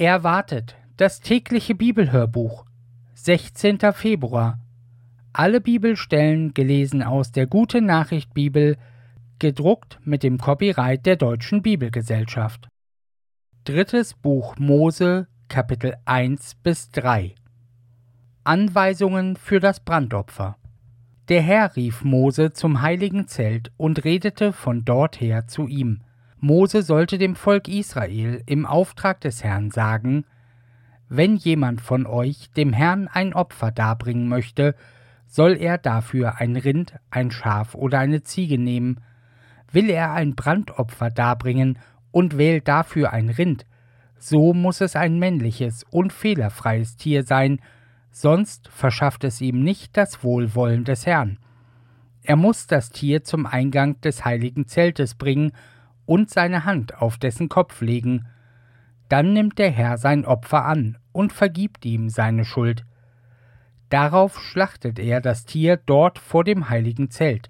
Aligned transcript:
Erwartet 0.00 0.76
das 0.96 1.20
tägliche 1.20 1.74
Bibelhörbuch 1.74 2.64
16. 3.12 3.80
Februar 3.92 4.58
Alle 5.34 5.60
Bibelstellen 5.60 6.54
gelesen 6.54 7.02
aus 7.02 7.32
der 7.32 7.46
Gute 7.46 7.82
Nachricht 7.82 8.32
Bibel, 8.32 8.78
gedruckt 9.38 10.00
mit 10.02 10.22
dem 10.22 10.38
Copyright 10.38 11.04
der 11.04 11.16
Deutschen 11.16 11.60
Bibelgesellschaft. 11.60 12.68
Drittes 13.64 14.14
Buch 14.14 14.56
Mose, 14.56 15.26
Kapitel 15.48 15.94
1 16.06 16.54
bis 16.62 16.88
3 16.92 17.34
Anweisungen 18.42 19.36
für 19.36 19.60
das 19.60 19.80
Brandopfer 19.80 20.56
Der 21.28 21.42
Herr 21.42 21.76
rief 21.76 22.04
Mose 22.04 22.54
zum 22.54 22.80
heiligen 22.80 23.28
Zelt 23.28 23.70
und 23.76 24.02
redete 24.02 24.54
von 24.54 24.86
dort 24.86 25.20
her 25.20 25.46
zu 25.46 25.66
ihm. 25.66 26.00
Mose 26.40 26.82
sollte 26.82 27.18
dem 27.18 27.36
Volk 27.36 27.68
Israel 27.68 28.42
im 28.46 28.64
Auftrag 28.64 29.20
des 29.20 29.44
Herrn 29.44 29.70
sagen, 29.70 30.24
wenn 31.10 31.36
jemand 31.36 31.82
von 31.82 32.06
euch 32.06 32.50
dem 32.56 32.72
Herrn 32.72 33.08
ein 33.08 33.34
Opfer 33.34 33.70
darbringen 33.70 34.26
möchte, 34.26 34.74
soll 35.26 35.56
er 35.56 35.76
dafür 35.76 36.40
ein 36.40 36.56
Rind, 36.56 36.94
ein 37.10 37.30
Schaf 37.30 37.74
oder 37.74 37.98
eine 37.98 38.22
Ziege 38.22 38.58
nehmen. 38.58 39.00
Will 39.70 39.90
er 39.90 40.12
ein 40.12 40.34
Brandopfer 40.34 41.10
darbringen 41.10 41.78
und 42.10 42.38
wählt 42.38 42.66
dafür 42.68 43.12
ein 43.12 43.28
Rind, 43.28 43.66
so 44.18 44.54
muss 44.54 44.80
es 44.80 44.96
ein 44.96 45.18
männliches 45.18 45.84
und 45.90 46.12
fehlerfreies 46.12 46.96
Tier 46.96 47.22
sein, 47.22 47.60
sonst 48.10 48.68
verschafft 48.68 49.24
es 49.24 49.40
ihm 49.40 49.62
nicht 49.62 49.96
das 49.96 50.24
Wohlwollen 50.24 50.84
des 50.84 51.06
Herrn. 51.06 51.38
Er 52.22 52.36
muss 52.36 52.66
das 52.66 52.90
Tier 52.90 53.24
zum 53.24 53.46
Eingang 53.46 54.00
des 54.00 54.24
heiligen 54.24 54.66
Zeltes 54.66 55.14
bringen 55.14 55.52
und 56.10 56.28
seine 56.28 56.64
Hand 56.64 57.00
auf 57.00 57.18
dessen 57.18 57.48
Kopf 57.48 57.82
legen. 57.82 58.26
Dann 59.08 59.32
nimmt 59.32 59.60
der 59.60 59.70
Herr 59.70 59.96
sein 59.96 60.24
Opfer 60.24 60.64
an 60.64 60.98
und 61.12 61.32
vergibt 61.32 61.86
ihm 61.86 62.08
seine 62.08 62.44
Schuld. 62.44 62.84
Darauf 63.90 64.40
schlachtet 64.40 64.98
er 64.98 65.20
das 65.20 65.44
Tier 65.44 65.76
dort 65.76 66.18
vor 66.18 66.42
dem 66.42 66.68
heiligen 66.68 67.12
Zelt. 67.12 67.48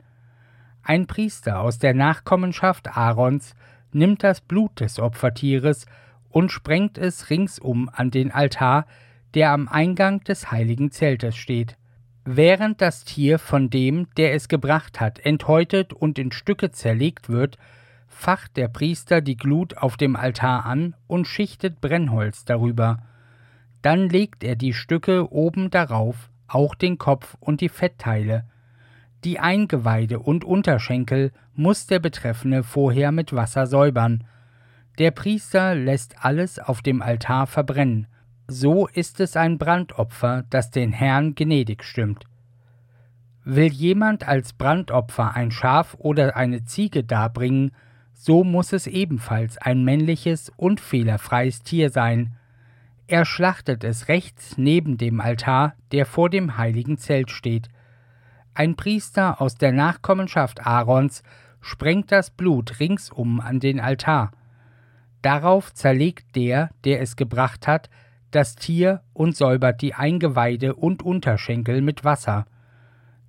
Ein 0.83 1.07
Priester 1.07 1.61
aus 1.61 1.79
der 1.79 1.95
Nachkommenschaft 1.95 2.99
Aarons 2.99 3.55
nimmt 3.93 4.23
das 4.25 4.43
Blut 4.43 4.81
des 4.81 5.01
Opfertieres 5.01 5.87
und 6.29 6.53
sprengt 6.53 6.99
es 6.99 7.31
ringsum 7.31 7.89
an 7.91 8.11
den 8.11 8.31
Altar, 8.31 8.85
der 9.33 9.53
am 9.53 9.69
Eingang 9.69 10.21
des 10.25 10.51
heiligen 10.51 10.91
Zeltes 10.91 11.35
steht. 11.35 11.79
Während 12.27 12.83
das 12.83 13.05
Tier 13.05 13.39
von 13.39 13.71
dem, 13.71 14.09
der 14.19 14.35
es 14.35 14.49
gebracht 14.49 15.01
hat, 15.01 15.19
enthäutet 15.19 15.95
und 15.95 16.19
in 16.19 16.31
Stücke 16.31 16.71
zerlegt 16.73 17.31
wird, 17.31 17.57
facht 18.21 18.59
der 18.59 18.69
Priester 18.69 19.23
die 19.23 19.37
Glut 19.37 19.79
auf 19.79 19.97
dem 19.97 20.15
Altar 20.15 20.67
an 20.67 20.95
und 21.07 21.27
schichtet 21.27 21.81
Brennholz 21.81 22.45
darüber. 22.45 22.99
Dann 23.81 24.11
legt 24.11 24.45
er 24.45 24.57
die 24.57 24.75
Stücke 24.75 25.33
oben 25.33 25.71
darauf, 25.71 26.31
auch 26.47 26.75
den 26.75 26.99
Kopf 26.99 27.37
und 27.41 27.63
die 27.63 27.71
Fettteile. 27.71 28.45
Die 29.25 29.41
Eingeweide 29.41 30.19
und 30.19 30.45
Unterschenkel 30.45 31.33
muss 31.55 31.87
der 31.87 31.99
Betreffende 31.99 32.63
vorher 32.63 33.11
mit 33.11 33.33
Wasser 33.33 33.67
säubern. 33.67 34.25
Der 34.99 35.13
Priester 35.13 35.75
lässt 35.75 36.23
alles 36.23 36.59
auf 36.59 36.83
dem 36.83 37.01
Altar 37.01 37.47
verbrennen. 37.47 38.07
So 38.49 38.87
ist 38.87 39.21
es 39.21 39.35
ein 39.37 39.57
Brandopfer, 39.57 40.45
das 40.51 40.71
den 40.71 40.93
Herrn 40.93 41.35
gnädig 41.35 41.85
stimmt. 41.85 42.25
Will 43.45 43.73
jemand 43.73 44.29
als 44.29 44.53
Brandopfer 44.53 45.35
ein 45.35 45.51
Schaf 45.51 45.97
oder 45.99 46.37
eine 46.37 46.65
Ziege 46.65 47.03
darbringen, 47.03 47.73
so 48.23 48.45
muss 48.45 48.75
es 48.75 48.87
ebenfalls 48.87 49.57
ein 49.57 49.83
männliches 49.83 50.53
und 50.59 50.79
fehlerfreies 50.79 51.63
Tier 51.63 51.89
sein. 51.89 52.37
Er 53.07 53.25
schlachtet 53.25 53.83
es 53.83 54.09
rechts 54.09 54.59
neben 54.59 54.99
dem 54.99 55.23
Altar, 55.23 55.73
der 55.91 56.05
vor 56.05 56.29
dem 56.29 56.59
heiligen 56.59 56.99
Zelt 56.99 57.31
steht. 57.31 57.71
Ein 58.53 58.77
Priester 58.77 59.41
aus 59.41 59.55
der 59.55 59.73
Nachkommenschaft 59.73 60.67
Aarons 60.67 61.23
sprengt 61.63 62.13
das 62.13 62.31
Blut 62.31 62.79
ringsum 62.79 63.41
an 63.41 63.59
den 63.59 63.81
Altar. 63.81 64.33
Darauf 65.23 65.73
zerlegt 65.73 66.37
der, 66.37 66.69
der 66.85 67.01
es 67.01 67.17
gebracht 67.17 67.67
hat, 67.67 67.89
das 68.33 68.55
Tier 68.55 69.01
und 69.15 69.35
säubert 69.35 69.81
die 69.81 69.95
Eingeweide 69.95 70.75
und 70.75 71.03
Unterschenkel 71.03 71.81
mit 71.81 72.05
Wasser. 72.05 72.45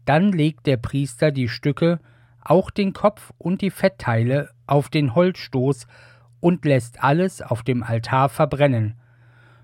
Dann 0.04 0.34
legt 0.34 0.68
der 0.68 0.78
Priester 0.78 1.32
die 1.32 1.48
Stücke 1.48 2.02
auch 2.44 2.72
den 2.72 2.92
Kopf 2.92 3.32
und 3.38 3.62
die 3.62 3.70
Fettteile 3.70 4.50
auf 4.72 4.90
den 4.90 5.14
Holzstoß 5.14 5.86
und 6.40 6.66
lässt 6.66 7.04
alles 7.04 7.42
auf 7.42 7.62
dem 7.62 7.84
Altar 7.84 8.30
verbrennen. 8.30 8.96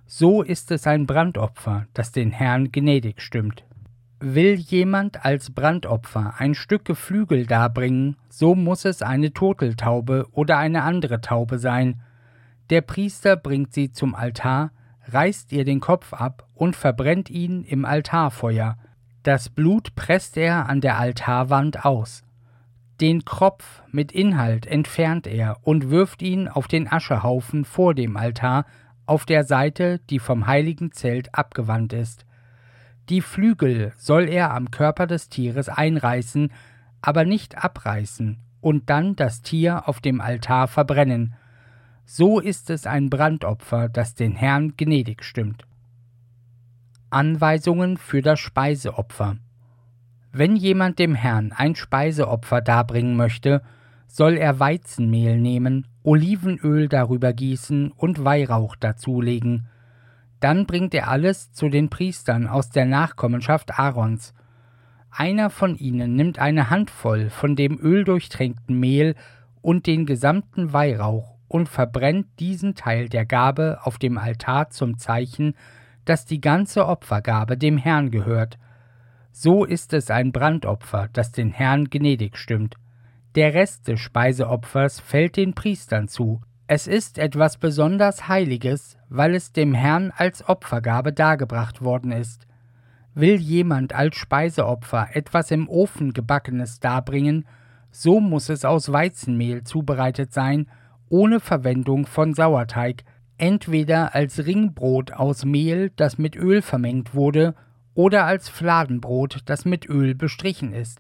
So 0.06 0.42
ist 0.42 0.72
es 0.72 0.86
ein 0.86 1.06
Brandopfer, 1.06 1.88
das 1.94 2.12
den 2.12 2.32
Herrn 2.32 2.72
gnädig 2.72 3.22
stimmt. 3.22 3.64
Will 4.20 4.56
jemand 4.56 5.26
als 5.26 5.52
Brandopfer 5.52 6.36
ein 6.38 6.56
Stück 6.56 6.86
Geflügel 6.86 7.46
darbringen, 7.46 8.18
so 8.30 8.56
muss 8.56 8.84
es 8.84 9.02
eine 9.02 9.32
Turteltaube 9.32 10.28
oder 10.32 10.58
eine 10.58 10.84
andere 10.84 11.22
Taube 11.22 11.60
sein. 11.60 12.02
Der 12.70 12.82
Priester 12.82 13.38
bringt 13.38 13.74
sie 13.74 13.92
zum 13.92 14.14
Altar, 14.14 14.72
reißt 15.06 15.52
ihr 15.54 15.64
den 15.64 15.80
Kopf 15.80 16.14
ab 16.14 16.48
und 16.54 16.76
verbrennt 16.76 17.30
ihn 17.30 17.64
im 17.64 17.86
Altarfeuer. 17.86 18.78
Das 19.24 19.50
Blut 19.50 19.96
presst 19.96 20.36
er 20.36 20.68
an 20.68 20.82
der 20.82 20.98
Altarwand 20.98 21.86
aus. 21.86 22.24
Den 23.00 23.26
Kropf 23.26 23.84
mit 23.92 24.12
Inhalt 24.12 24.66
entfernt 24.66 25.28
er 25.28 25.60
und 25.62 25.92
wirft 25.92 26.24
ihn 26.24 26.48
auf 26.48 26.68
den 26.68 26.92
Aschehaufen 26.92 27.64
vor 27.64 27.94
dem 27.94 28.18
Altar 28.18 28.66
auf 29.06 29.26
der 29.26 29.44
Seite, 29.44 30.00
die 30.10 30.18
vom 30.18 30.48
heiligen 30.48 30.92
Zelt 30.92 31.36
abgewandt 31.36 31.94
ist. 31.94 32.26
Die 33.10 33.22
Flügel 33.22 33.94
soll 33.98 34.28
er 34.28 34.52
am 34.54 34.72
Körper 34.72 35.06
des 35.06 35.30
Tieres 35.30 35.70
einreißen, 35.70 36.52
aber 37.02 37.24
nicht 37.24 37.64
abreißen, 37.64 38.40
und 38.62 38.90
dann 38.90 39.16
das 39.16 39.44
Tier 39.44 39.88
auf 39.88 40.02
dem 40.02 40.20
Altar 40.20 40.68
verbrennen. 40.68 41.36
So 42.04 42.40
ist 42.40 42.72
es 42.72 42.88
ein 42.88 43.12
Brandopfer, 43.12 43.90
das 43.90 44.16
den 44.16 44.36
Herrn 44.36 44.76
gnädig 44.76 45.24
stimmt. 45.24 45.68
Anweisungen 47.12 47.98
für 47.98 48.24
das 48.24 48.40
Speiseopfer 48.40 49.38
wenn 50.38 50.56
jemand 50.56 51.00
dem 51.00 51.16
Herrn 51.16 51.52
ein 51.52 51.76
Speiseopfer 51.76 52.62
darbringen 52.62 53.16
möchte, 53.16 53.62
soll 54.08 54.38
er 54.38 54.60
Weizenmehl 54.60 55.40
nehmen, 55.40 55.88
Olivenöl 56.04 56.88
darüber 56.88 57.34
gießen 57.34 57.92
und 57.92 58.24
Weihrauch 58.24 58.76
dazulegen. 58.76 59.68
Dann 60.40 60.66
bringt 60.66 60.94
er 60.94 61.10
alles 61.10 61.52
zu 61.52 61.70
den 61.70 61.90
Priestern 61.90 62.48
aus 62.48 62.70
der 62.70 62.86
Nachkommenschaft 62.86 63.80
Aarons. 63.80 64.34
Einer 65.10 65.50
von 65.50 65.76
ihnen 65.76 66.16
nimmt 66.16 66.40
eine 66.40 66.70
Handvoll 66.70 67.30
von 67.30 67.56
dem 67.56 67.80
öldurchtränkten 67.80 68.80
Mehl 68.80 69.16
und 69.62 69.88
den 69.88 70.06
gesamten 70.06 70.74
Weihrauch 70.74 71.36
und 71.48 71.70
verbrennt 71.70 72.28
diesen 72.40 72.76
Teil 72.76 73.10
der 73.10 73.26
Gabe 73.26 73.80
auf 73.84 73.98
dem 73.98 74.18
Altar 74.18 74.70
zum 74.70 74.98
Zeichen, 74.98 75.56
dass 76.06 76.26
die 76.26 76.42
ganze 76.42 76.86
Opfergabe 76.86 77.58
dem 77.58 77.78
Herrn 77.78 78.12
gehört, 78.12 78.58
so 79.40 79.66
ist 79.66 79.94
es 79.94 80.10
ein 80.10 80.32
Brandopfer, 80.32 81.10
das 81.14 81.32
den 81.32 81.52
Herrn 81.52 81.92
gnädig 81.92 82.38
stimmt. 82.38 82.74
Der 83.36 83.54
Rest 83.54 83.88
des 83.88 84.00
Speiseopfers 84.00 85.00
fällt 85.00 85.38
den 85.38 85.54
Priestern 85.54 86.08
zu. 86.08 86.42
Es 86.66 86.88
ist 86.88 87.20
etwas 87.20 87.58
besonders 87.58 88.28
Heiliges, 88.28 88.98
weil 89.10 89.36
es 89.36 89.52
dem 89.52 89.76
Herrn 89.76 90.12
als 90.18 90.50
Opfergabe 90.50 91.14
dargebracht 91.14 91.84
worden 91.84 92.12
ist. 92.12 92.48
Will 93.14 93.36
jemand 93.36 93.94
als 93.94 94.16
Speiseopfer 94.16 95.10
etwas 95.14 95.52
im 95.52 95.70
Ofen 95.70 96.14
gebackenes 96.14 96.80
darbringen, 96.80 97.46
so 97.92 98.20
muss 98.20 98.50
es 98.50 98.66
aus 98.66 98.92
Weizenmehl 98.92 99.64
zubereitet 99.64 100.34
sein, 100.34 100.66
ohne 101.10 101.40
Verwendung 101.42 102.08
von 102.08 102.34
Sauerteig, 102.34 103.04
entweder 103.38 104.16
als 104.16 104.48
Ringbrot 104.48 105.14
aus 105.14 105.46
Mehl, 105.46 105.92
das 105.96 106.18
mit 106.18 106.36
Öl 106.36 106.64
vermengt 106.64 107.14
wurde, 107.14 107.54
oder 107.98 108.26
als 108.26 108.48
Fladenbrot, 108.48 109.40
das 109.48 109.66
mit 109.66 109.90
Öl 109.90 110.14
bestrichen 110.14 110.72
ist. 110.72 111.00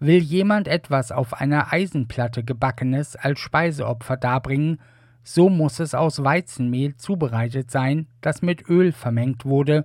Will 0.00 0.18
jemand 0.18 0.66
etwas 0.66 1.12
auf 1.12 1.32
einer 1.40 1.72
Eisenplatte 1.72 2.42
gebackenes 2.42 3.14
als 3.14 3.38
Speiseopfer 3.38 4.16
darbringen, 4.16 4.80
so 5.22 5.48
muss 5.48 5.78
es 5.78 5.94
aus 5.94 6.24
Weizenmehl 6.24 6.96
zubereitet 6.96 7.70
sein, 7.70 8.08
das 8.20 8.42
mit 8.42 8.68
Öl 8.68 8.90
vermengt 8.90 9.44
wurde, 9.44 9.84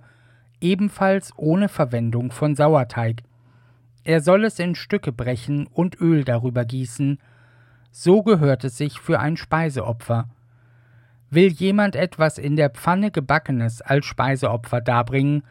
ebenfalls 0.60 1.34
ohne 1.38 1.70
Verwendung 1.70 2.32
von 2.32 2.56
Sauerteig. 2.56 3.22
Er 4.04 4.20
soll 4.20 4.44
es 4.44 4.58
in 4.58 4.74
Stücke 4.74 5.12
brechen 5.12 5.68
und 5.68 6.02
Öl 6.02 6.24
darüber 6.24 6.66
gießen, 6.66 7.20
so 7.92 8.24
gehört 8.24 8.64
es 8.64 8.76
sich 8.76 9.00
für 9.00 9.20
ein 9.20 9.38
Speiseopfer. 9.38 10.30
Will 11.30 11.52
jemand 11.52 11.96
etwas 11.96 12.40
in 12.40 12.56
der 12.56 12.72
Pfanne 12.72 13.12
gebackenes 13.12 13.84
als 13.84 14.08
Speiseopfer 14.08 14.82
darbringen, 14.82 15.44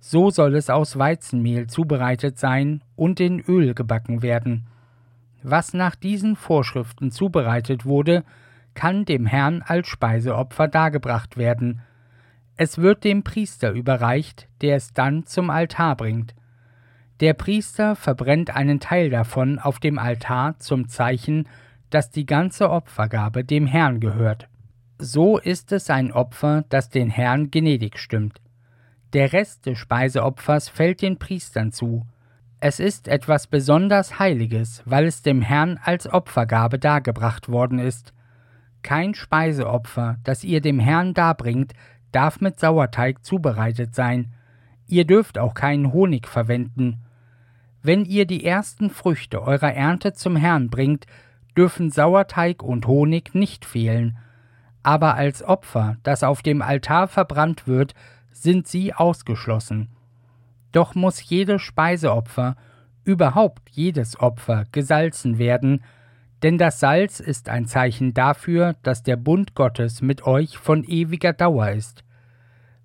so 0.00 0.30
soll 0.30 0.56
es 0.56 0.70
aus 0.70 0.98
Weizenmehl 0.98 1.66
zubereitet 1.66 2.38
sein 2.38 2.82
und 2.96 3.20
in 3.20 3.38
Öl 3.40 3.74
gebacken 3.74 4.22
werden. 4.22 4.66
Was 5.42 5.74
nach 5.74 5.94
diesen 5.94 6.36
Vorschriften 6.36 7.10
zubereitet 7.10 7.84
wurde, 7.84 8.24
kann 8.74 9.04
dem 9.04 9.26
Herrn 9.26 9.62
als 9.62 9.88
Speiseopfer 9.88 10.68
dargebracht 10.68 11.36
werden. 11.36 11.82
Es 12.56 12.78
wird 12.78 13.04
dem 13.04 13.22
Priester 13.22 13.72
überreicht, 13.72 14.48
der 14.62 14.76
es 14.76 14.92
dann 14.92 15.26
zum 15.26 15.50
Altar 15.50 15.96
bringt. 15.96 16.34
Der 17.20 17.34
Priester 17.34 17.96
verbrennt 17.96 18.56
einen 18.56 18.80
Teil 18.80 19.10
davon 19.10 19.58
auf 19.58 19.78
dem 19.78 19.98
Altar 19.98 20.58
zum 20.58 20.88
Zeichen, 20.88 21.46
dass 21.90 22.10
die 22.10 22.24
ganze 22.24 22.70
Opfergabe 22.70 23.44
dem 23.44 23.66
Herrn 23.66 24.00
gehört. 24.00 24.48
So 24.98 25.38
ist 25.38 25.72
es 25.72 25.90
ein 25.90 26.12
Opfer, 26.12 26.64
das 26.68 26.88
den 26.88 27.10
Herrn 27.10 27.50
gnädig 27.50 27.98
stimmt. 27.98 28.40
Der 29.12 29.32
Rest 29.32 29.66
des 29.66 29.76
Speiseopfers 29.78 30.68
fällt 30.68 31.02
den 31.02 31.18
Priestern 31.18 31.72
zu. 31.72 32.06
Es 32.60 32.78
ist 32.78 33.08
etwas 33.08 33.48
besonders 33.48 34.18
Heiliges, 34.20 34.82
weil 34.84 35.06
es 35.06 35.22
dem 35.22 35.42
Herrn 35.42 35.80
als 35.82 36.06
Opfergabe 36.06 36.78
dargebracht 36.78 37.48
worden 37.48 37.80
ist. 37.80 38.12
Kein 38.82 39.14
Speiseopfer, 39.14 40.18
das 40.22 40.44
ihr 40.44 40.60
dem 40.60 40.78
Herrn 40.78 41.12
darbringt, 41.12 41.72
darf 42.12 42.40
mit 42.40 42.60
Sauerteig 42.60 43.24
zubereitet 43.24 43.94
sein. 43.94 44.32
Ihr 44.86 45.06
dürft 45.06 45.38
auch 45.38 45.54
keinen 45.54 45.92
Honig 45.92 46.28
verwenden. 46.28 47.00
Wenn 47.82 48.04
ihr 48.04 48.26
die 48.26 48.44
ersten 48.44 48.90
Früchte 48.90 49.42
eurer 49.42 49.72
Ernte 49.72 50.12
zum 50.12 50.36
Herrn 50.36 50.70
bringt, 50.70 51.06
dürfen 51.56 51.90
Sauerteig 51.90 52.62
und 52.62 52.86
Honig 52.86 53.34
nicht 53.34 53.64
fehlen. 53.64 54.18
Aber 54.82 55.14
als 55.14 55.42
Opfer, 55.42 55.96
das 56.02 56.22
auf 56.22 56.42
dem 56.42 56.62
Altar 56.62 57.08
verbrannt 57.08 57.66
wird, 57.66 57.94
sind 58.32 58.66
sie 58.66 58.94
ausgeschlossen. 58.94 59.88
Doch 60.72 60.94
muss 60.94 61.28
jedes 61.28 61.62
Speiseopfer, 61.62 62.56
überhaupt 63.04 63.70
jedes 63.70 64.18
Opfer, 64.20 64.64
gesalzen 64.72 65.38
werden, 65.38 65.82
denn 66.42 66.56
das 66.56 66.80
Salz 66.80 67.20
ist 67.20 67.48
ein 67.48 67.66
Zeichen 67.66 68.14
dafür, 68.14 68.76
dass 68.82 69.02
der 69.02 69.16
Bund 69.16 69.54
Gottes 69.54 70.00
mit 70.00 70.26
euch 70.26 70.56
von 70.56 70.84
ewiger 70.84 71.32
Dauer 71.32 71.70
ist. 71.70 72.04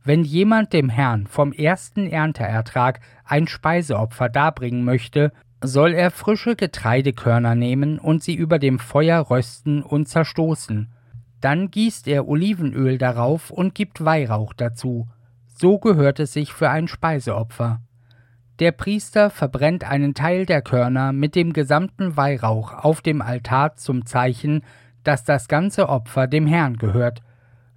Wenn 0.03 0.23
jemand 0.23 0.73
dem 0.73 0.89
Herrn 0.89 1.25
vom 1.25 1.51
ersten 1.51 2.07
Ernteertrag 2.07 2.99
ein 3.23 3.47
Speiseopfer 3.47 4.29
darbringen 4.29 4.83
möchte, 4.83 5.31
soll 5.63 5.93
er 5.93 6.11
frische 6.11 6.55
Getreidekörner 6.55 7.55
nehmen 7.55 7.97
und 7.97 8.23
sie 8.23 8.35
über 8.35 8.59
dem 8.59 8.77
Feuer 8.77 9.31
rösten 9.31 9.81
und 9.81 10.07
zerstoßen. 10.07 10.91
Dann 11.41 11.71
gießt 11.71 12.07
er 12.07 12.27
Olivenöl 12.27 12.97
darauf 12.97 13.49
und 13.51 13.73
gibt 13.73 14.03
Weihrauch 14.03 14.53
dazu. 14.53 15.07
So 15.57 15.79
gehört 15.79 16.19
es 16.19 16.33
sich 16.33 16.53
für 16.53 16.69
ein 16.69 16.89
Speiseopfer. 16.89 17.79
Der 18.59 18.73
Priester 18.73 19.29
verbrennt 19.29 19.89
einen 19.89 20.13
Teil 20.13 20.45
der 20.45 20.61
Körner 20.61 21.13
mit 21.13 21.33
dem 21.33 21.53
gesamten 21.53 22.17
Weihrauch 22.17 22.73
auf 22.73 23.01
dem 23.01 23.21
Altar 23.21 23.75
zum 23.77 24.05
Zeichen, 24.05 24.63
dass 25.03 25.23
das 25.23 25.47
ganze 25.47 25.87
Opfer 25.87 26.27
dem 26.27 26.45
Herrn 26.45 26.75
gehört. 26.75 27.21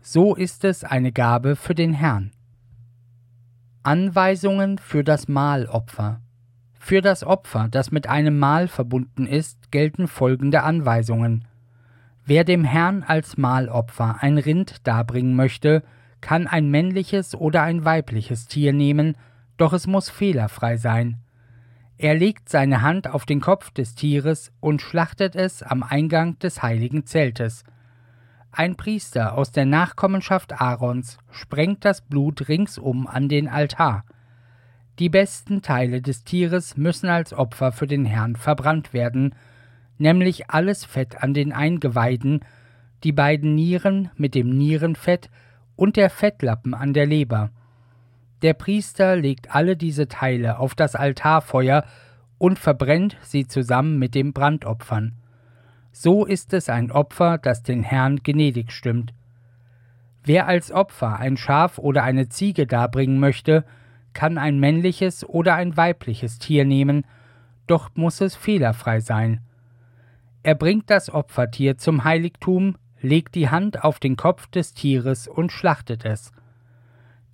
So 0.00 0.34
ist 0.34 0.64
es 0.64 0.82
eine 0.82 1.12
Gabe 1.12 1.54
für 1.54 1.74
den 1.74 1.92
Herrn. 1.92 2.32
Anweisungen 3.84 4.78
für 4.78 5.04
das 5.04 5.28
Mahlopfer. 5.28 6.20
Für 6.80 7.00
das 7.00 7.22
Opfer, 7.22 7.68
das 7.70 7.92
mit 7.92 8.08
einem 8.08 8.40
Mahl 8.40 8.66
verbunden 8.66 9.26
ist, 9.26 9.70
gelten 9.70 10.08
folgende 10.08 10.64
Anweisungen. 10.64 11.44
Wer 12.24 12.42
dem 12.42 12.64
Herrn 12.64 13.04
als 13.04 13.36
Mahlopfer 13.36 14.16
ein 14.20 14.36
Rind 14.38 14.86
darbringen 14.86 15.36
möchte, 15.36 15.84
kann 16.20 16.46
ein 16.46 16.70
männliches 16.70 17.34
oder 17.34 17.62
ein 17.62 17.84
weibliches 17.84 18.46
Tier 18.46 18.72
nehmen, 18.72 19.16
doch 19.56 19.72
es 19.72 19.86
muss 19.86 20.08
fehlerfrei 20.08 20.76
sein. 20.76 21.18
Er 21.96 22.14
legt 22.14 22.48
seine 22.48 22.82
Hand 22.82 23.08
auf 23.08 23.26
den 23.26 23.40
Kopf 23.40 23.72
des 23.72 23.96
Tieres 23.96 24.52
und 24.60 24.80
schlachtet 24.80 25.34
es 25.34 25.62
am 25.64 25.82
Eingang 25.82 26.38
des 26.38 26.62
heiligen 26.62 27.06
Zeltes. 27.06 27.64
Ein 28.52 28.76
Priester 28.76 29.34
aus 29.34 29.50
der 29.50 29.66
Nachkommenschaft 29.66 30.60
Aarons 30.60 31.18
sprengt 31.30 31.84
das 31.84 32.00
Blut 32.00 32.48
ringsum 32.48 33.06
an 33.06 33.28
den 33.28 33.48
Altar. 33.48 34.04
Die 34.98 35.08
besten 35.08 35.60
Teile 35.60 36.00
des 36.00 36.24
Tieres 36.24 36.76
müssen 36.76 37.08
als 37.08 37.32
Opfer 37.32 37.72
für 37.72 37.86
den 37.86 38.04
Herrn 38.04 38.36
verbrannt 38.36 38.92
werden, 38.92 39.34
nämlich 39.98 40.50
alles 40.50 40.84
Fett 40.84 41.22
an 41.22 41.34
den 41.34 41.52
Eingeweiden, 41.52 42.40
die 43.04 43.12
beiden 43.12 43.54
Nieren 43.54 44.10
mit 44.16 44.34
dem 44.34 44.56
Nierenfett 44.56 45.30
und 45.78 45.96
der 45.96 46.10
Fettlappen 46.10 46.74
an 46.74 46.92
der 46.92 47.06
Leber. 47.06 47.50
Der 48.42 48.52
Priester 48.52 49.14
legt 49.14 49.54
alle 49.54 49.76
diese 49.76 50.08
Teile 50.08 50.58
auf 50.58 50.74
das 50.74 50.96
Altarfeuer 50.96 51.84
und 52.36 52.58
verbrennt 52.58 53.16
sie 53.22 53.46
zusammen 53.46 53.96
mit 53.96 54.16
den 54.16 54.32
Brandopfern. 54.32 55.14
So 55.92 56.24
ist 56.24 56.52
es 56.52 56.68
ein 56.68 56.90
Opfer, 56.90 57.38
das 57.38 57.62
den 57.62 57.84
Herrn 57.84 58.16
gnädig 58.24 58.72
stimmt. 58.72 59.14
Wer 60.24 60.48
als 60.48 60.72
Opfer 60.72 61.20
ein 61.20 61.36
Schaf 61.36 61.78
oder 61.78 62.02
eine 62.02 62.28
Ziege 62.28 62.66
darbringen 62.66 63.20
möchte, 63.20 63.64
kann 64.14 64.36
ein 64.36 64.58
männliches 64.58 65.24
oder 65.28 65.54
ein 65.54 65.76
weibliches 65.76 66.40
Tier 66.40 66.64
nehmen, 66.64 67.06
doch 67.68 67.90
muss 67.94 68.20
es 68.20 68.34
fehlerfrei 68.34 68.98
sein. 68.98 69.40
Er 70.42 70.56
bringt 70.56 70.90
das 70.90 71.08
Opfertier 71.08 71.78
zum 71.78 72.02
Heiligtum, 72.02 72.76
legt 73.00 73.34
die 73.34 73.48
Hand 73.48 73.84
auf 73.84 73.98
den 73.98 74.16
Kopf 74.16 74.46
des 74.48 74.74
Tieres 74.74 75.28
und 75.28 75.52
schlachtet 75.52 76.04
es. 76.04 76.32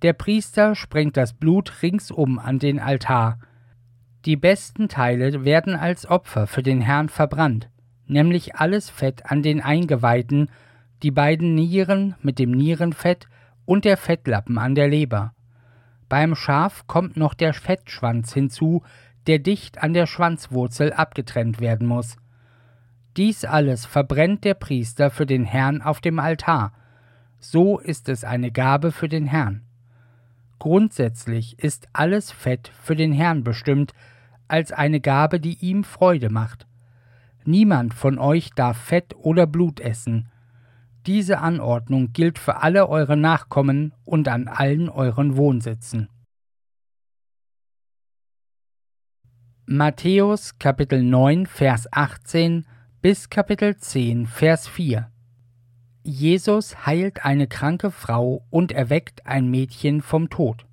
Der 0.01 0.13
Priester 0.13 0.75
sprengt 0.75 1.17
das 1.17 1.33
Blut 1.33 1.81
ringsum 1.81 2.39
an 2.39 2.59
den 2.59 2.79
Altar. 2.79 3.39
Die 4.25 4.35
besten 4.35 4.89
Teile 4.89 5.45
werden 5.45 5.75
als 5.75 6.05
Opfer 6.05 6.47
für 6.47 6.63
den 6.63 6.81
Herrn 6.81 7.09
verbrannt, 7.09 7.69
nämlich 8.07 8.55
alles 8.55 8.89
Fett 8.89 9.25
an 9.25 9.41
den 9.41 9.61
Eingeweiden, 9.61 10.49
die 11.03 11.11
beiden 11.11 11.55
Nieren 11.55 12.15
mit 12.21 12.39
dem 12.39 12.51
Nierenfett 12.51 13.27
und 13.65 13.85
der 13.85 13.97
Fettlappen 13.97 14.57
an 14.57 14.75
der 14.75 14.87
Leber. 14.87 15.33
Beim 16.09 16.35
Schaf 16.35 16.85
kommt 16.87 17.17
noch 17.17 17.33
der 17.33 17.53
Fettschwanz 17.53 18.33
hinzu, 18.33 18.83
der 19.27 19.39
dicht 19.39 19.81
an 19.81 19.93
der 19.93 20.05
Schwanzwurzel 20.05 20.93
abgetrennt 20.93 21.59
werden 21.59 21.87
muss. 21.87 22.17
Dies 23.17 23.45
alles 23.45 23.85
verbrennt 23.85 24.43
der 24.43 24.55
Priester 24.55 25.09
für 25.09 25.25
den 25.25 25.45
Herrn 25.45 25.81
auf 25.81 26.01
dem 26.01 26.19
Altar. 26.19 26.73
So 27.39 27.79
ist 27.79 28.09
es 28.09 28.23
eine 28.25 28.51
Gabe 28.51 28.91
für 28.91 29.07
den 29.07 29.25
Herrn. 29.25 29.63
Grundsätzlich 30.59 31.59
ist 31.59 31.87
alles 31.93 32.31
Fett 32.31 32.71
für 32.81 32.95
den 32.95 33.13
Herrn 33.13 33.43
bestimmt, 33.43 33.93
als 34.47 34.71
eine 34.71 34.99
Gabe, 34.99 35.39
die 35.39 35.57
ihm 35.59 35.83
Freude 35.83 36.29
macht. 36.29 36.67
Niemand 37.45 37.93
von 37.93 38.19
euch 38.19 38.49
darf 38.51 38.77
Fett 38.77 39.15
oder 39.15 39.47
Blut 39.47 39.79
essen. 39.79 40.29
Diese 41.05 41.39
Anordnung 41.39 42.11
gilt 42.11 42.39
für 42.39 42.63
alle 42.63 42.89
eure 42.89 43.15
Nachkommen 43.15 43.93
und 44.03 44.27
an 44.27 44.47
allen 44.47 44.89
euren 44.89 45.37
Wohnsitzen. 45.37 46.09
Matthäus 49.67 50.57
Kapitel 50.59 51.01
9 51.01 51.45
Vers 51.45 51.87
18 51.91 52.65
bis 53.05 53.29
Kapitel 53.29 53.77
10, 53.77 54.25
Vers 54.25 54.67
4. 54.67 55.11
Jesus 56.01 56.87
heilt 56.87 57.23
eine 57.23 57.45
kranke 57.45 57.91
Frau 57.91 58.43
und 58.49 58.71
erweckt 58.71 59.27
ein 59.27 59.47
Mädchen 59.47 60.01
vom 60.01 60.31
Tod. 60.31 60.65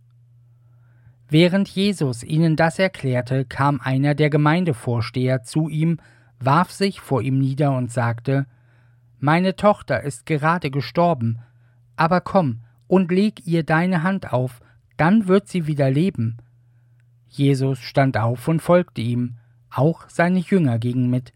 Während 1.28 1.68
Jesus 1.68 2.24
ihnen 2.24 2.56
das 2.56 2.78
erklärte, 2.78 3.44
kam 3.44 3.82
einer 3.82 4.14
der 4.14 4.30
Gemeindevorsteher 4.30 5.42
zu 5.42 5.68
ihm, 5.68 5.98
warf 6.40 6.70
sich 6.70 7.02
vor 7.02 7.20
ihm 7.20 7.38
nieder 7.38 7.76
und 7.76 7.92
sagte 7.92 8.46
Meine 9.18 9.54
Tochter 9.54 10.02
ist 10.02 10.24
gerade 10.24 10.70
gestorben, 10.70 11.40
aber 11.96 12.22
komm 12.22 12.62
und 12.86 13.12
leg 13.12 13.46
ihr 13.46 13.62
deine 13.62 14.02
Hand 14.02 14.32
auf, 14.32 14.62
dann 14.96 15.28
wird 15.28 15.48
sie 15.48 15.66
wieder 15.66 15.90
leben. 15.90 16.38
Jesus 17.28 17.80
stand 17.80 18.16
auf 18.16 18.48
und 18.48 18.62
folgte 18.62 19.02
ihm, 19.02 19.36
auch 19.68 20.08
seine 20.08 20.38
Jünger 20.38 20.78
gingen 20.78 21.10
mit. 21.10 21.34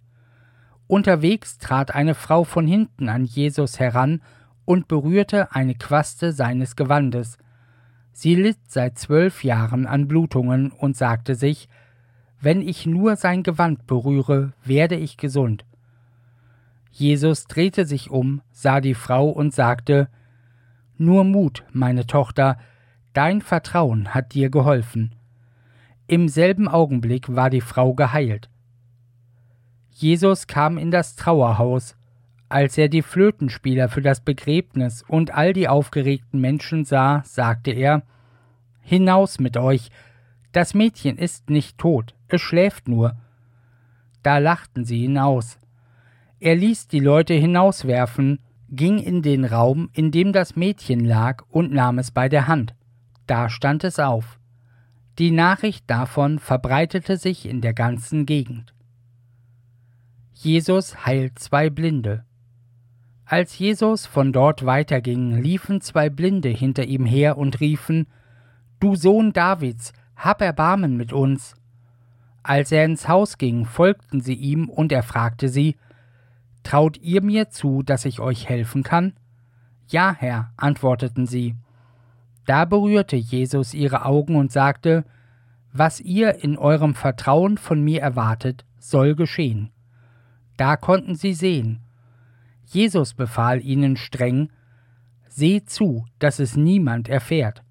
Unterwegs 0.89 1.59
trat 1.59 1.95
eine 1.95 2.15
Frau 2.15 2.45
von 2.45 2.67
hinten 2.67 3.09
an 3.09 3.25
Jesus 3.25 3.81
heran 3.81 4.23
und 4.65 4.89
berührte 4.89 5.53
eine 5.53 5.75
Quaste 5.75 6.33
seines 6.33 6.77
Gewandes. 6.77 7.39
Sie 8.13 8.35
litt 8.35 8.59
seit 8.69 8.99
zwölf 8.99 9.45
Jahren 9.45 9.87
an 9.87 10.09
Blutungen 10.09 10.71
und 10.71 10.97
sagte 10.97 11.35
sich, 11.35 11.69
wenn 12.41 12.61
ich 12.61 12.87
nur 12.87 13.17
sein 13.17 13.43
Gewand 13.43 13.87
berühre, 13.87 14.53
werde 14.65 14.97
ich 14.97 15.17
gesund. 15.17 15.65
Jesus 16.91 17.45
drehte 17.45 17.85
sich 17.85 18.11
um, 18.11 18.43
sah 18.53 18.81
die 18.81 18.95
Frau 18.95 19.29
und 19.29 19.53
sagte, 19.53 20.09
Nur 20.97 21.25
Mut, 21.25 21.65
meine 21.73 22.07
Tochter, 22.07 22.59
dein 23.13 23.43
Vertrauen 23.43 24.15
hat 24.15 24.35
dir 24.35 24.51
geholfen. 24.51 25.15
Im 26.07 26.29
selben 26.29 26.69
Augenblick 26.69 27.35
war 27.35 27.51
die 27.51 27.61
Frau 27.61 27.95
geheilt. 27.95 28.49
Jesus 29.99 30.47
kam 30.47 30.77
in 30.77 30.91
das 30.91 31.17
Trauerhaus. 31.17 31.97
Als 32.51 32.77
er 32.77 32.91
die 32.91 33.01
Flötenspieler 33.01 33.89
für 33.89 34.03
das 34.03 34.21
Begräbnis 34.21 35.03
und 35.09 35.33
all 35.33 35.55
die 35.55 35.69
aufgeregten 35.69 36.39
Menschen 36.39 36.85
sah, 36.85 37.23
sagte 37.25 37.71
er 37.71 38.03
Hinaus 38.83 39.41
mit 39.41 39.57
euch. 39.57 39.91
Das 40.53 40.75
Mädchen 40.75 41.17
ist 41.17 41.49
nicht 41.49 41.79
tot, 41.79 42.15
es 42.29 42.43
schläft 42.43 42.89
nur. 42.89 43.17
Da 44.23 44.37
lachten 44.37 44.85
sie 44.85 45.01
hinaus. 45.01 45.59
Er 46.41 46.57
ließ 46.57 46.89
die 46.89 47.01
Leute 47.01 47.33
hinauswerfen, 47.33 48.41
ging 48.69 48.99
in 48.99 49.23
den 49.23 49.47
Raum, 49.47 49.89
in 49.95 50.11
dem 50.11 50.35
das 50.35 50.57
Mädchen 50.57 51.07
lag, 51.07 51.43
und 51.49 51.73
nahm 51.73 51.99
es 51.99 52.11
bei 52.11 52.29
der 52.29 52.47
Hand. 52.47 52.75
Da 53.27 53.49
stand 53.49 53.83
es 53.83 53.99
auf. 53.99 54.39
Die 55.19 55.31
Nachricht 55.31 55.89
davon 55.89 56.39
verbreitete 56.39 57.17
sich 57.17 57.49
in 57.49 57.63
der 57.63 57.73
ganzen 57.73 58.27
Gegend. 58.27 58.76
Jesus 60.39 61.07
heilt 61.07 61.39
zwei 61.39 61.71
Blinde. 61.71 62.23
Als 63.25 63.59
Jesus 63.59 64.05
von 64.05 64.35
dort 64.35 64.67
weiterging, 64.67 65.41
liefen 65.41 65.81
zwei 65.81 66.11
Blinde 66.11 66.51
hinter 66.51 66.85
ihm 66.85 67.07
her 67.07 67.39
und 67.39 67.61
riefen 67.61 68.07
Du 68.79 68.97
Sohn 68.97 69.33
Davids, 69.33 69.95
hab 70.15 70.43
Erbarmen 70.43 70.99
mit 70.99 71.15
uns. 71.15 71.55
Als 72.43 72.71
er 72.71 72.85
ins 72.85 73.09
Haus 73.09 73.39
ging, 73.39 73.65
folgten 73.65 74.21
sie 74.21 74.35
ihm, 74.35 74.69
und 74.69 74.93
er 74.93 75.03
fragte 75.03 75.49
sie 75.49 75.77
Traut 76.65 76.99
ihr 76.99 77.23
mir 77.23 77.49
zu, 77.49 77.83
dass 77.83 78.05
ich 78.05 78.21
euch 78.21 78.47
helfen 78.47 78.83
kann? 78.83 79.15
Ja, 79.89 80.15
Herr, 80.19 80.53
antworteten 80.59 81.27
sie. 81.27 81.55
Da 82.45 82.67
berührte 82.67 83.17
Jesus 83.17 83.73
ihre 83.73 84.05
Augen 84.05 84.37
und 84.37 84.53
sagte, 84.53 85.07
Was 85.73 85.99
ihr 85.99 86.45
in 86.45 86.59
eurem 86.59 86.95
Vertrauen 86.95 87.57
von 87.57 87.83
mir 87.83 88.03
erwartet, 88.03 88.67
soll 88.79 89.15
geschehen. 89.15 89.71
Da 90.57 90.77
konnten 90.77 91.15
sie 91.15 91.35
sehen. 91.35 91.81
Jesus 92.65 93.15
befahl 93.15 93.63
ihnen 93.63 93.97
streng, 93.97 94.51
Seht 95.29 95.69
zu, 95.69 96.07
dass 96.19 96.39
es 96.39 96.57
niemand 96.57 97.11
erfährt. 97.11 97.63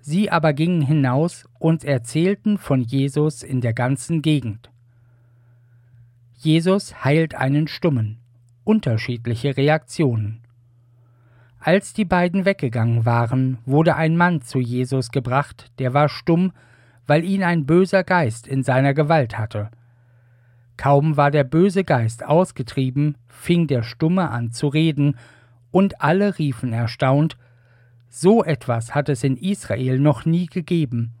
Sie 0.00 0.30
aber 0.30 0.54
gingen 0.54 0.80
hinaus 0.80 1.46
und 1.58 1.84
erzählten 1.84 2.56
von 2.56 2.80
Jesus 2.80 3.42
in 3.42 3.60
der 3.60 3.74
ganzen 3.74 4.22
Gegend. 4.22 4.70
Jesus 6.38 7.04
heilt 7.04 7.34
einen 7.34 7.68
Stummen. 7.68 8.20
Unterschiedliche 8.64 9.56
Reaktionen. 9.58 10.40
Als 11.58 11.92
die 11.92 12.06
beiden 12.06 12.46
weggegangen 12.46 13.04
waren, 13.04 13.58
wurde 13.66 13.96
ein 13.96 14.16
Mann 14.16 14.40
zu 14.40 14.58
Jesus 14.58 15.10
gebracht, 15.10 15.70
der 15.78 15.92
war 15.92 16.08
stumm, 16.08 16.52
weil 17.06 17.22
ihn 17.22 17.42
ein 17.42 17.66
böser 17.66 18.02
Geist 18.02 18.46
in 18.46 18.62
seiner 18.62 18.94
Gewalt 18.94 19.36
hatte. 19.36 19.70
Kaum 20.78 21.18
war 21.18 21.30
der 21.30 21.44
böse 21.44 21.84
Geist 21.84 22.24
ausgetrieben, 22.24 23.18
fing 23.26 23.66
der 23.66 23.82
Stumme 23.82 24.30
an 24.30 24.52
zu 24.52 24.68
reden, 24.68 25.18
und 25.70 26.00
alle 26.00 26.38
riefen 26.38 26.72
erstaunt, 26.72 27.36
so 28.08 28.42
etwas 28.42 28.94
hat 28.94 29.10
es 29.10 29.22
in 29.22 29.36
Israel 29.36 29.98
noch 29.98 30.24
nie 30.24 30.46
gegeben. 30.46 31.12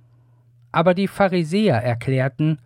Aber 0.72 0.94
die 0.94 1.08
Pharisäer 1.08 1.76
erklärten, 1.82 2.60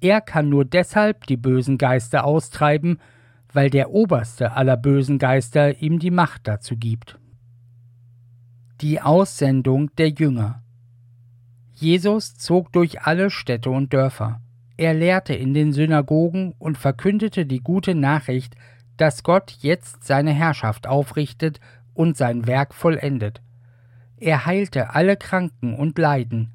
er 0.00 0.20
kann 0.20 0.48
nur 0.48 0.64
deshalb 0.64 1.26
die 1.28 1.36
bösen 1.36 1.78
Geister 1.78 2.24
austreiben, 2.24 2.98
weil 3.52 3.70
der 3.70 3.90
oberste 3.90 4.52
aller 4.52 4.76
bösen 4.76 5.18
Geister 5.18 5.80
ihm 5.80 6.00
die 6.00 6.10
Macht 6.10 6.48
dazu 6.48 6.76
gibt. 6.76 7.18
Die 8.80 9.00
Aussendung 9.00 9.94
der 9.96 10.08
Jünger 10.10 10.62
Jesus 11.78 12.36
zog 12.36 12.72
durch 12.72 13.02
alle 13.02 13.28
Städte 13.28 13.68
und 13.68 13.92
Dörfer. 13.92 14.40
Er 14.76 14.92
lehrte 14.92 15.34
in 15.34 15.54
den 15.54 15.72
Synagogen 15.72 16.54
und 16.58 16.76
verkündete 16.76 17.46
die 17.46 17.60
gute 17.60 17.94
Nachricht, 17.94 18.54
dass 18.96 19.22
Gott 19.22 19.56
jetzt 19.60 20.04
seine 20.04 20.32
Herrschaft 20.32 20.86
aufrichtet 20.86 21.60
und 21.94 22.16
sein 22.16 22.46
Werk 22.46 22.74
vollendet. 22.74 23.40
Er 24.18 24.46
heilte 24.46 24.94
alle 24.94 25.16
Kranken 25.16 25.74
und 25.74 25.98
Leiden. 25.98 26.52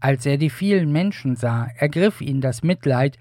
Als 0.00 0.26
er 0.26 0.36
die 0.36 0.50
vielen 0.50 0.90
Menschen 0.90 1.36
sah, 1.36 1.68
ergriff 1.76 2.20
ihn 2.20 2.40
das 2.40 2.62
Mitleid, 2.62 3.18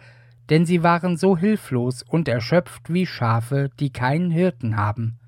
denn 0.50 0.66
sie 0.66 0.84
waren 0.84 1.16
so 1.18 1.38
hilflos 1.38 2.04
und 2.04 2.28
erschöpft 2.28 2.92
wie 2.92 3.06
Schafe, 3.06 3.70
die 3.80 3.94
keinen 3.94 4.32
Hirten 4.32 4.78
haben. 4.78 5.20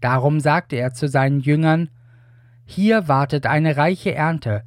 Darum 0.00 0.40
sagte 0.40 0.76
er 0.76 0.92
zu 0.94 1.08
seinen 1.08 1.40
Jüngern 1.40 1.90
Hier 2.64 3.06
wartet 3.06 3.46
eine 3.46 3.76
reiche 3.76 4.14
Ernte, 4.14 4.64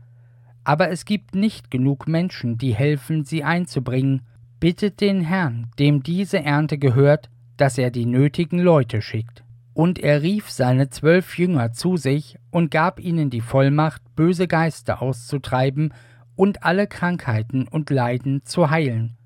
aber 0.65 0.89
es 0.89 1.05
gibt 1.05 1.35
nicht 1.35 1.71
genug 1.71 2.07
Menschen, 2.07 2.57
die 2.57 2.75
helfen, 2.75 3.23
sie 3.23 3.43
einzubringen. 3.43 4.23
Bittet 4.59 4.99
den 4.99 5.21
Herrn, 5.21 5.67
dem 5.79 6.01
diese 6.01 6.43
Ernte 6.43 6.77
gehört, 6.79 7.29
dass 7.55 7.77
er 7.77 7.91
die 7.91 8.07
nötigen 8.07 8.59
Leute 8.59 9.01
schickt. 9.01 9.43
Und 9.73 9.99
er 9.99 10.23
rief 10.23 10.49
seine 10.49 10.89
zwölf 10.89 11.37
Jünger 11.37 11.71
zu 11.71 11.97
sich 11.97 12.37
und 12.49 12.71
gab 12.71 12.99
ihnen 12.99 13.29
die 13.29 13.41
Vollmacht, 13.41 14.01
böse 14.15 14.47
Geister 14.47 15.01
auszutreiben 15.01 15.93
und 16.35 16.63
alle 16.63 16.87
Krankheiten 16.87 17.67
und 17.67 17.89
Leiden 17.89 18.43
zu 18.43 18.69
heilen. 18.69 19.17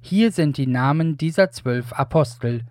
Hier 0.00 0.32
sind 0.32 0.56
die 0.56 0.66
Namen 0.66 1.18
dieser 1.18 1.50
zwölf 1.50 1.92
Apostel. 1.92 2.64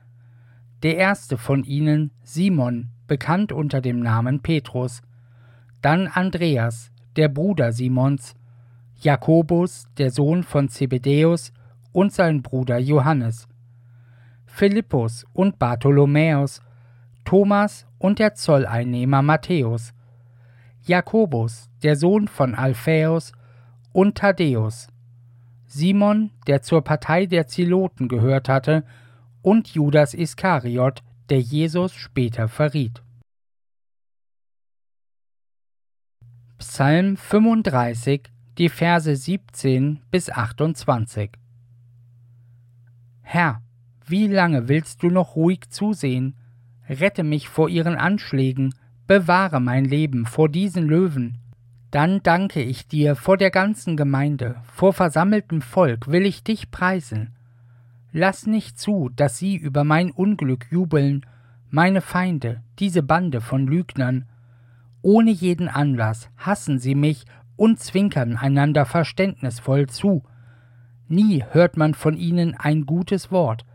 Der 0.84 0.98
erste 0.98 1.38
von 1.38 1.63
ihnen, 1.63 2.12
Simon, 2.24 2.89
bekannt 3.08 3.51
unter 3.51 3.79
dem 3.79 4.00
Namen 4.00 4.41
Petrus, 4.41 5.01
dann 5.81 6.08
Andreas, 6.08 6.91
der 7.15 7.29
Bruder 7.29 7.71
Simons, 7.71 8.35
Jakobus, 9.01 9.87
der 9.97 10.11
Sohn 10.11 10.43
von 10.43 10.69
Zebedäus, 10.69 11.51
und 11.93 12.13
sein 12.13 12.41
Bruder 12.41 12.77
Johannes, 12.77 13.47
Philippus 14.45 15.25
und 15.33 15.59
Bartholomäus, 15.59 16.61
Thomas 17.25 17.85
und 17.99 18.19
der 18.19 18.33
Zolleinnehmer 18.35 19.21
Matthäus, 19.21 19.93
Jakobus, 20.85 21.69
der 21.83 21.95
Sohn 21.95 22.27
von 22.27 22.55
Alphaeus, 22.55 23.33
und 23.93 24.17
Thaddäus, 24.17 24.87
Simon, 25.67 26.31
der 26.47 26.61
zur 26.61 26.81
Partei 26.81 27.25
der 27.25 27.47
Ziloten 27.47 28.07
gehört 28.07 28.47
hatte, 28.49 28.83
und 29.41 29.69
Judas 29.69 30.13
Iskariot, 30.13 31.01
der 31.29 31.39
Jesus 31.39 31.93
später 31.93 32.47
verriet. 32.47 33.01
Psalm 36.61 37.17
35, 37.17 38.29
die 38.59 38.69
Verse 38.69 39.15
17 39.15 39.99
bis 40.11 40.29
28 40.29 41.31
Herr, 43.23 43.63
wie 44.05 44.27
lange 44.27 44.67
willst 44.67 45.01
du 45.01 45.09
noch 45.09 45.35
ruhig 45.35 45.71
zusehen? 45.71 46.35
Rette 46.87 47.23
mich 47.23 47.49
vor 47.49 47.67
ihren 47.67 47.95
Anschlägen, 47.95 48.75
bewahre 49.07 49.59
mein 49.59 49.85
Leben 49.85 50.27
vor 50.27 50.49
diesen 50.49 50.85
Löwen. 50.85 51.39
Dann 51.89 52.21
danke 52.21 52.61
ich 52.61 52.87
dir 52.87 53.15
vor 53.15 53.37
der 53.37 53.49
ganzen 53.49 53.97
Gemeinde, 53.97 54.57
vor 54.71 54.93
versammeltem 54.93 55.63
Volk 55.63 56.11
will 56.11 56.27
ich 56.27 56.43
dich 56.43 56.69
preisen. 56.69 57.35
Lass 58.11 58.45
nicht 58.45 58.77
zu, 58.77 59.09
dass 59.15 59.39
sie 59.39 59.55
über 59.55 59.83
mein 59.83 60.11
Unglück 60.11 60.67
jubeln, 60.69 61.25
meine 61.71 62.01
Feinde, 62.01 62.61
diese 62.77 63.01
Bande 63.01 63.41
von 63.41 63.65
Lügnern. 63.65 64.27
Ohne 65.01 65.31
jeden 65.31 65.67
Anlass 65.67 66.29
hassen 66.38 66.79
sie 66.79 66.96
mich 66.96 67.25
und 67.55 67.79
zwinkern 67.79 68.38
einander 68.38 68.86
verständnisvoll 68.86 69.88
zu. 69.88 70.24
Nie 71.08 71.43
hört 71.51 71.77
man 71.77 71.93
von 71.93 72.15
ihnen 72.15 72.55
ein 72.55 72.86
gutes 72.86 73.31
Wort. 73.31 73.65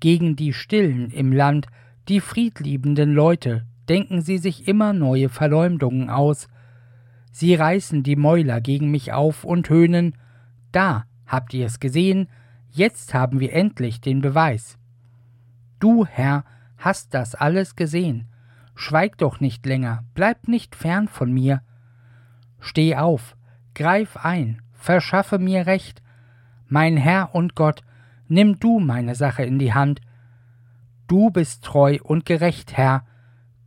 Gegen 0.00 0.36
die 0.36 0.52
Stillen 0.52 1.10
im 1.10 1.32
Land, 1.32 1.66
die 2.08 2.20
friedliebenden 2.20 3.12
Leute, 3.12 3.66
denken 3.88 4.20
sie 4.20 4.38
sich 4.38 4.66
immer 4.68 4.92
neue 4.92 5.28
Verleumdungen 5.28 6.10
aus, 6.10 6.48
Sie 7.38 7.54
reißen 7.54 8.02
die 8.02 8.16
Mäuler 8.16 8.62
gegen 8.62 8.90
mich 8.90 9.12
auf 9.12 9.44
und 9.44 9.68
höhnen 9.68 10.16
Da, 10.72 11.04
habt 11.26 11.52
ihr 11.52 11.66
es 11.66 11.80
gesehen, 11.80 12.28
jetzt 12.70 13.12
haben 13.12 13.40
wir 13.40 13.52
endlich 13.52 14.00
den 14.00 14.22
Beweis. 14.22 14.78
Du, 15.78 16.06
Herr, 16.06 16.46
hast 16.78 17.12
das 17.12 17.34
alles 17.34 17.76
gesehen. 17.76 18.28
Schweig 18.78 19.16
doch 19.16 19.40
nicht 19.40 19.64
länger, 19.64 20.04
bleib 20.14 20.48
nicht 20.48 20.76
fern 20.76 21.08
von 21.08 21.32
mir. 21.32 21.62
Steh 22.60 22.94
auf, 22.94 23.34
greif 23.74 24.18
ein, 24.18 24.60
verschaffe 24.74 25.38
mir 25.38 25.66
Recht. 25.66 26.02
Mein 26.68 26.98
Herr 26.98 27.34
und 27.34 27.54
Gott, 27.54 27.82
nimm 28.28 28.60
du 28.60 28.78
meine 28.78 29.14
Sache 29.14 29.44
in 29.44 29.58
die 29.58 29.72
Hand. 29.72 30.02
Du 31.08 31.30
bist 31.30 31.64
treu 31.64 31.98
und 32.02 32.26
gerecht, 32.26 32.76
Herr, 32.76 33.06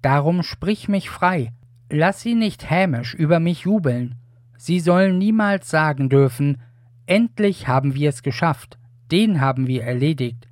darum 0.03 0.43
sprich 0.43 0.87
mich 0.87 1.09
frei. 1.09 1.53
Lass 1.89 2.21
sie 2.21 2.35
nicht 2.35 2.69
hämisch 2.69 3.15
über 3.15 3.39
mich 3.39 3.61
jubeln. 3.61 4.15
Sie 4.57 4.79
sollen 4.79 5.17
niemals 5.17 5.71
sagen 5.71 6.09
dürfen, 6.09 6.61
endlich 7.07 7.67
haben 7.67 7.95
wir 7.95 8.09
es 8.09 8.21
geschafft, 8.21 8.77
den 9.11 9.41
haben 9.41 9.65
wir 9.65 9.83
erledigt. 9.83 10.47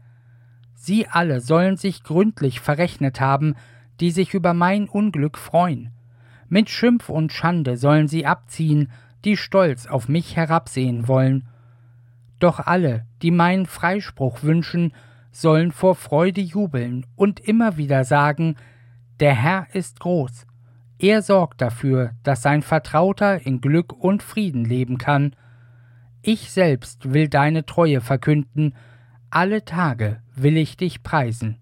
Sie 0.73 1.07
alle 1.07 1.41
sollen 1.41 1.77
sich 1.77 2.03
gründlich 2.03 2.59
verrechnet 2.59 3.21
haben, 3.21 3.55
die 3.99 4.11
sich 4.11 4.33
über 4.33 4.53
mein 4.53 4.87
Unglück 4.87 5.37
freuen. 5.37 5.91
Mit 6.49 6.69
Schimpf 6.69 7.09
und 7.09 7.31
Schande 7.31 7.77
sollen 7.77 8.07
sie 8.07 8.25
abziehen, 8.25 8.91
die 9.25 9.37
stolz 9.37 9.87
auf 9.87 10.07
mich 10.07 10.35
herabsehen 10.35 11.07
wollen. 11.07 11.47
Doch 12.39 12.59
alle, 12.59 13.05
die 13.21 13.31
meinen 13.31 13.65
Freispruch 13.65 14.43
wünschen, 14.43 14.93
sollen 15.31 15.71
vor 15.71 15.95
Freude 15.95 16.41
jubeln 16.41 17.05
und 17.15 17.39
immer 17.39 17.77
wieder 17.77 18.03
sagen, 18.03 18.55
der 19.19 19.33
Herr 19.33 19.67
ist 19.73 19.99
groß, 19.99 20.45
er 20.99 21.21
sorgt 21.21 21.61
dafür, 21.61 22.11
dass 22.23 22.41
sein 22.41 22.63
Vertrauter 22.63 23.45
in 23.45 23.61
Glück 23.61 23.93
und 23.93 24.23
Frieden 24.23 24.65
leben 24.65 24.97
kann. 24.97 25.35
Ich 26.23 26.51
selbst 26.51 27.13
will 27.13 27.29
deine 27.29 27.65
Treue 27.65 28.01
verkünden, 28.01 28.73
alle 29.29 29.63
Tage 29.63 30.21
will 30.35 30.57
ich 30.57 30.75
dich 30.75 31.03
preisen. 31.03 31.57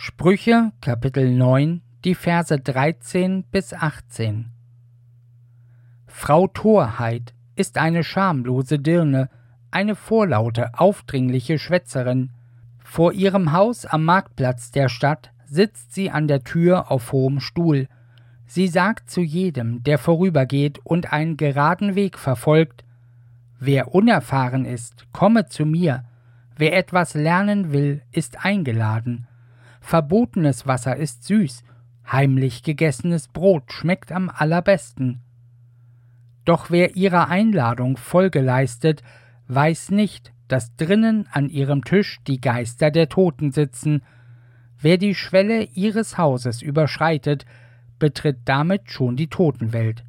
Sprüche 0.00 0.70
Kapitel 0.80 1.28
9, 1.36 1.82
die 2.04 2.14
Verse 2.14 2.56
13 2.56 3.42
bis 3.50 3.74
18. 3.74 4.46
Frau 6.06 6.46
Torheit 6.46 7.34
ist 7.56 7.78
eine 7.78 8.04
schamlose 8.04 8.78
Dirne, 8.78 9.28
eine 9.72 9.96
vorlaute, 9.96 10.70
aufdringliche 10.78 11.58
Schwätzerin. 11.58 12.30
Vor 12.78 13.12
ihrem 13.12 13.50
Haus 13.50 13.86
am 13.86 14.04
Marktplatz 14.04 14.70
der 14.70 14.88
Stadt 14.88 15.32
sitzt 15.46 15.92
sie 15.94 16.12
an 16.12 16.28
der 16.28 16.44
Tür 16.44 16.92
auf 16.92 17.10
hohem 17.10 17.40
Stuhl. 17.40 17.88
Sie 18.46 18.68
sagt 18.68 19.10
zu 19.10 19.20
jedem, 19.20 19.82
der 19.82 19.98
vorübergeht 19.98 20.78
und 20.84 21.12
einen 21.12 21.36
geraden 21.36 21.96
Weg 21.96 22.18
verfolgt, 22.18 22.84
Wer 23.58 23.92
unerfahren 23.92 24.64
ist, 24.64 25.06
komme 25.10 25.48
zu 25.48 25.66
mir, 25.66 26.04
wer 26.56 26.76
etwas 26.76 27.14
lernen 27.14 27.72
will, 27.72 28.02
ist 28.12 28.44
eingeladen. 28.44 29.27
Verbotenes 29.88 30.66
Wasser 30.66 30.96
ist 30.96 31.24
süß, 31.24 31.64
heimlich 32.06 32.62
gegessenes 32.62 33.28
Brot 33.28 33.72
schmeckt 33.72 34.12
am 34.12 34.28
allerbesten. 34.28 35.22
Doch 36.44 36.70
wer 36.70 36.94
ihrer 36.94 37.28
Einladung 37.28 37.96
Folge 37.96 38.42
leistet, 38.42 39.02
weiß 39.46 39.90
nicht, 39.92 40.34
dass 40.46 40.76
drinnen 40.76 41.26
an 41.32 41.48
ihrem 41.48 41.84
Tisch 41.84 42.18
die 42.26 42.38
Geister 42.38 42.90
der 42.90 43.08
Toten 43.08 43.50
sitzen. 43.50 44.02
Wer 44.78 44.98
die 44.98 45.14
Schwelle 45.14 45.62
ihres 45.62 46.18
Hauses 46.18 46.60
überschreitet, 46.60 47.46
betritt 47.98 48.40
damit 48.44 48.90
schon 48.90 49.16
die 49.16 49.28
Totenwelt. 49.28 50.04